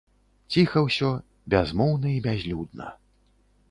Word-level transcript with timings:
Ціха 0.55 0.83
ўсё, 0.87 1.11
бязмоўна 1.57 2.07
і 2.17 2.27
бязлюдна. 2.31 2.87